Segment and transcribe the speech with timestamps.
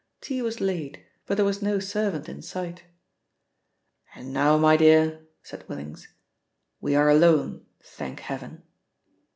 [0.19, 2.85] Tea was laid, but there was no servant in sight.
[4.15, 6.07] "And now, my dear," said Willings,
[6.79, 8.63] "we are alone, thank heaven."